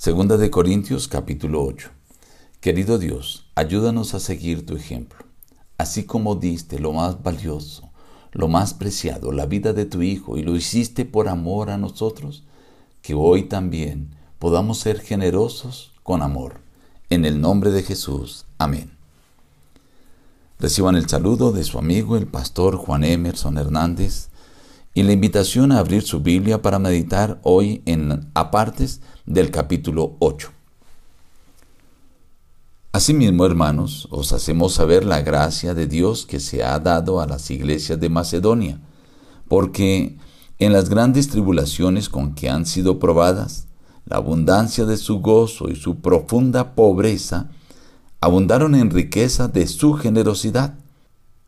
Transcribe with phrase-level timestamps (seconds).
[0.00, 1.90] Segunda de Corintios capítulo 8.
[2.62, 5.26] Querido Dios, ayúdanos a seguir tu ejemplo.
[5.76, 7.90] Así como diste lo más valioso,
[8.32, 12.44] lo más preciado, la vida de tu Hijo, y lo hiciste por amor a nosotros,
[13.02, 16.62] que hoy también podamos ser generosos con amor.
[17.10, 18.46] En el nombre de Jesús.
[18.56, 18.96] Amén.
[20.58, 24.29] Reciban el saludo de su amigo el pastor Juan Emerson Hernández
[24.94, 30.50] y la invitación a abrir su Biblia para meditar hoy en apartes del capítulo 8.
[32.92, 37.50] Asimismo, hermanos, os hacemos saber la gracia de Dios que se ha dado a las
[37.52, 38.80] iglesias de Macedonia,
[39.46, 40.16] porque
[40.58, 43.68] en las grandes tribulaciones con que han sido probadas,
[44.06, 47.50] la abundancia de su gozo y su profunda pobreza
[48.20, 50.74] abundaron en riqueza de su generosidad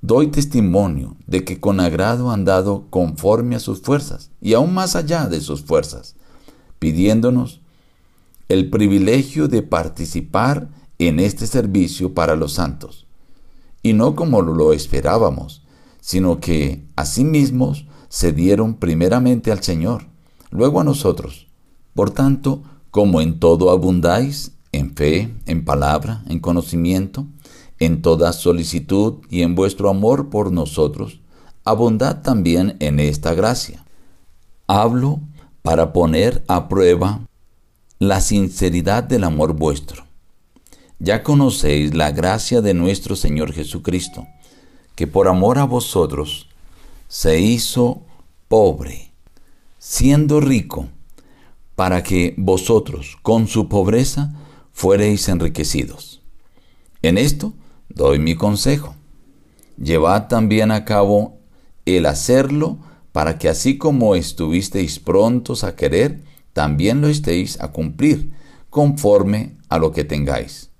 [0.00, 4.94] Doy testimonio de que con agrado han dado conforme a sus fuerzas y aún más
[4.94, 6.14] allá de sus fuerzas,
[6.78, 7.60] pidiéndonos
[8.48, 13.06] el privilegio de participar en este servicio para los santos,
[13.82, 15.62] y no como lo esperábamos,
[16.00, 17.74] sino que asimismo
[18.08, 20.06] se dieron primeramente al Señor,
[20.50, 21.48] luego a nosotros.
[21.94, 27.26] Por tanto, como en todo abundáis, en fe, en palabra, en conocimiento,
[27.78, 31.20] en toda solicitud y en vuestro amor por nosotros,
[31.64, 33.84] abundad también en esta gracia.
[34.66, 35.20] Hablo
[35.62, 37.20] para poner a prueba
[37.98, 40.04] la sinceridad del amor vuestro.
[40.98, 44.26] Ya conocéis la gracia de nuestro Señor Jesucristo,
[44.94, 46.48] que por amor a vosotros
[47.06, 48.02] se hizo
[48.48, 49.12] pobre,
[49.78, 50.88] siendo rico,
[51.76, 54.34] para que vosotros con su pobreza
[54.72, 56.20] fuereis enriquecidos.
[57.02, 57.52] En esto
[57.88, 58.94] doy mi consejo.
[59.76, 61.38] Llevad también a cabo
[61.86, 62.78] el hacerlo
[63.12, 66.22] para que así como estuvisteis prontos a querer,
[66.52, 68.32] también lo estéis a cumplir,
[68.70, 70.70] conforme a lo que tengáis.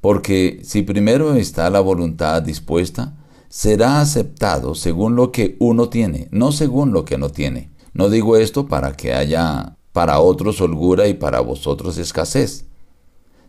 [0.00, 3.14] Porque si primero está la voluntad dispuesta,
[3.48, 7.70] será aceptado según lo que uno tiene, no según lo que no tiene.
[7.92, 12.66] No digo esto para que haya para otros holgura y para vosotros escasez,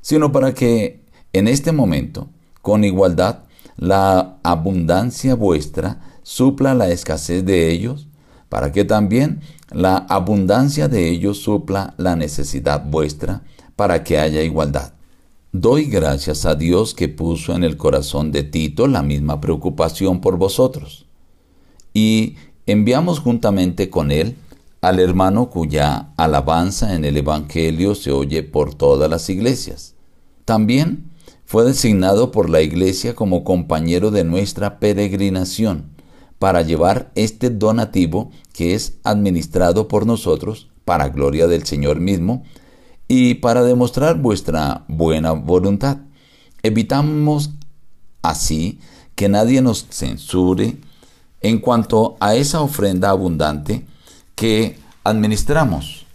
[0.02, 1.04] sino para que
[1.34, 2.30] en este momento
[2.66, 3.44] con igualdad
[3.78, 8.08] la abundancia vuestra supla la escasez de ellos,
[8.50, 13.44] para que también la abundancia de ellos supla la necesidad vuestra,
[13.76, 14.94] para que haya igualdad.
[15.52, 20.38] Doy gracias a Dios que puso en el corazón de Tito la misma preocupación por
[20.38, 21.06] vosotros.
[21.94, 24.38] Y enviamos juntamente con él
[24.82, 29.94] al hermano cuya alabanza en el Evangelio se oye por todas las iglesias.
[30.46, 31.12] También
[31.46, 35.96] fue designado por la Iglesia como compañero de nuestra peregrinación
[36.40, 42.44] para llevar este donativo que es administrado por nosotros para gloria del Señor mismo
[43.08, 45.98] y para demostrar vuestra buena voluntad.
[46.64, 47.52] Evitamos
[48.22, 48.80] así
[49.14, 50.78] que nadie nos censure
[51.42, 53.86] en cuanto a esa ofrenda abundante
[54.34, 56.06] que administramos,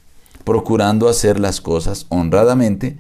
[0.45, 2.99] procurando hacer las cosas honradamente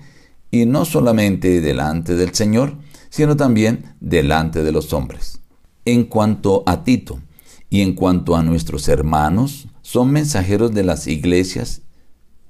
[0.50, 2.74] y no solamente delante del Señor,
[3.08, 5.40] sino también delante de los hombres.
[5.84, 7.20] En cuanto a Tito
[7.68, 11.82] y en cuanto a nuestros hermanos, son mensajeros de las iglesias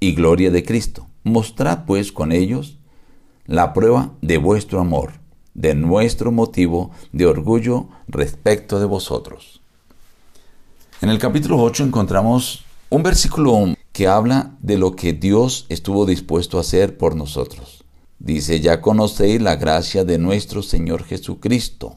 [0.00, 1.06] y gloria de Cristo.
[1.24, 2.78] Mostrad pues con ellos
[3.46, 5.12] la prueba de vuestro amor,
[5.54, 9.60] de nuestro motivo de orgullo respecto de vosotros.
[11.02, 16.58] En el capítulo 8 encontramos un versículo que habla de lo que Dios estuvo dispuesto
[16.58, 17.79] a hacer por nosotros.
[18.20, 21.96] Dice, ya conocéis la gracia de nuestro Señor Jesucristo,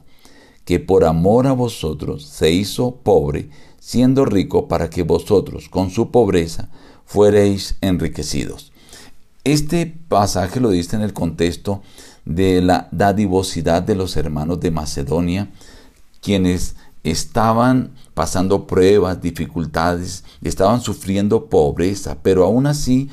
[0.63, 6.11] que por amor a vosotros se hizo pobre, siendo rico para que vosotros con su
[6.11, 6.69] pobreza
[7.05, 8.71] fuereis enriquecidos.
[9.43, 11.81] Este pasaje lo dice en el contexto
[12.23, 15.51] de la dadivosidad de los hermanos de Macedonia,
[16.21, 23.09] quienes estaban pasando pruebas, dificultades, estaban sufriendo pobreza, pero aún así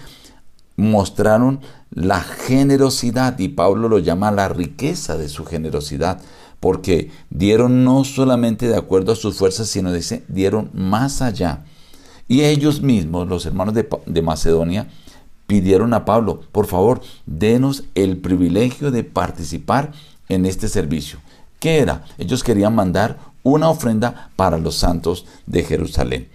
[0.80, 1.60] mostraron
[1.90, 6.20] la generosidad y Pablo lo llama la riqueza de su generosidad
[6.60, 11.64] porque dieron no solamente de acuerdo a sus fuerzas, sino dice, dieron más allá.
[12.28, 14.88] Y ellos mismos, los hermanos de, de Macedonia,
[15.46, 19.92] pidieron a Pablo, por favor, denos el privilegio de participar
[20.28, 21.18] en este servicio.
[21.58, 22.04] ¿Qué era?
[22.18, 26.28] Ellos querían mandar una ofrenda para los santos de Jerusalén.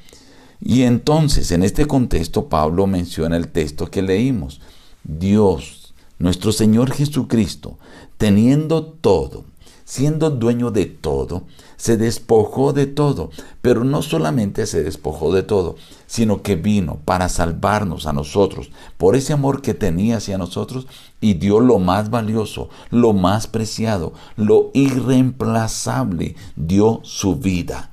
[0.67, 4.61] Y entonces, en este contexto, Pablo menciona el texto que leímos.
[5.03, 7.77] Dios, nuestro Señor Jesucristo,
[8.17, 9.45] teniendo todo,
[9.83, 11.43] siendo dueño de todo,
[11.77, 13.29] se despojó de todo,
[13.61, 15.75] pero no solamente se despojó de todo,
[16.07, 20.87] sino que vino para salvarnos a nosotros por ese amor que tenía hacia nosotros
[21.21, 27.91] y dio lo más valioso, lo más preciado, lo irreemplazable, dio su vida.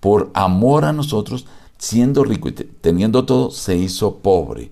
[0.00, 1.44] Por amor a nosotros,
[1.78, 4.70] siendo rico y teniendo todo, se hizo pobre,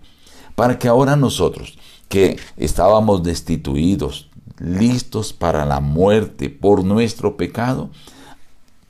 [0.54, 1.78] para que ahora nosotros,
[2.08, 4.28] que estábamos destituidos,
[4.58, 7.90] listos para la muerte por nuestro pecado,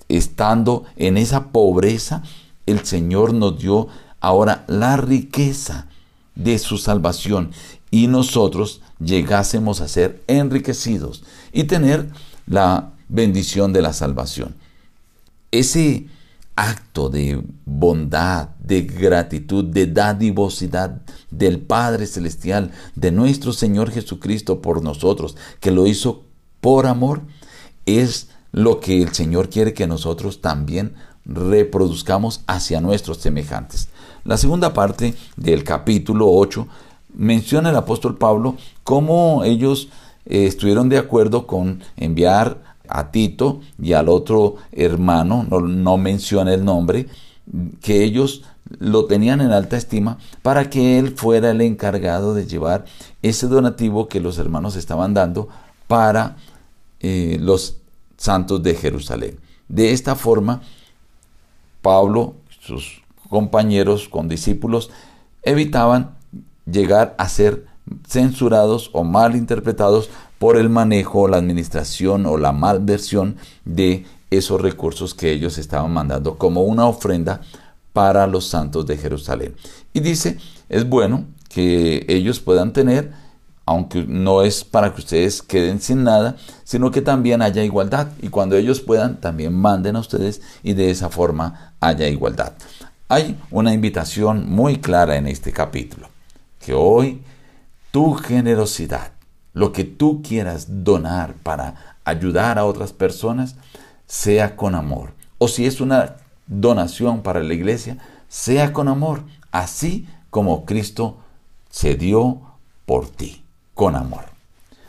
[0.08, 2.22] estando en esa pobreza,
[2.66, 3.88] el Señor nos dio
[4.20, 5.86] ahora la riqueza
[6.34, 7.52] de su salvación
[7.90, 12.10] y nosotros llegásemos a ser enriquecidos y tener
[12.46, 14.54] la bendición de la salvación.
[15.50, 16.06] Ese
[16.56, 24.82] acto de bondad, de gratitud, de dadivosidad del Padre Celestial, de nuestro Señor Jesucristo por
[24.82, 26.24] nosotros, que lo hizo
[26.60, 27.22] por amor,
[27.86, 30.94] es lo que el Señor quiere que nosotros también
[31.24, 33.88] reproduzcamos hacia nuestros semejantes.
[34.24, 36.68] La segunda parte del capítulo 8
[37.14, 39.88] menciona el apóstol Pablo cómo ellos
[40.26, 46.52] eh, estuvieron de acuerdo con enviar a Tito y al otro hermano, no, no menciona
[46.52, 47.06] el nombre,
[47.80, 48.44] que ellos
[48.78, 52.84] lo tenían en alta estima para que él fuera el encargado de llevar
[53.22, 55.48] ese donativo que los hermanos estaban dando
[55.88, 56.36] para
[57.00, 57.76] eh, los
[58.16, 59.38] santos de Jerusalén.
[59.68, 60.62] De esta forma,
[61.80, 64.90] Pablo, sus compañeros, con discípulos,
[65.42, 66.14] evitaban
[66.64, 67.66] llegar a ser
[68.06, 70.10] censurados o mal interpretados
[70.42, 76.36] por el manejo, la administración o la malversión de esos recursos que ellos estaban mandando
[76.36, 77.42] como una ofrenda
[77.92, 79.54] para los santos de Jerusalén.
[79.92, 83.12] Y dice, es bueno que ellos puedan tener,
[83.66, 86.34] aunque no es para que ustedes queden sin nada,
[86.64, 88.08] sino que también haya igualdad.
[88.20, 92.54] Y cuando ellos puedan, también manden a ustedes y de esa forma haya igualdad.
[93.08, 96.08] Hay una invitación muy clara en este capítulo,
[96.58, 97.22] que hoy
[97.92, 99.11] tu generosidad,
[99.54, 103.56] lo que tú quieras donar para ayudar a otras personas,
[104.06, 105.12] sea con amor.
[105.38, 106.16] O si es una
[106.46, 111.18] donación para la iglesia, sea con amor, así como Cristo
[111.70, 112.40] se dio
[112.86, 113.44] por ti,
[113.74, 114.24] con amor.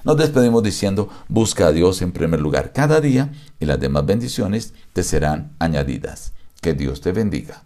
[0.04, 4.74] Nos despedimos diciendo, busca a Dios en primer lugar cada día y las demás bendiciones
[4.92, 6.34] te serán añadidas.
[6.62, 7.64] Que Dios te bendiga.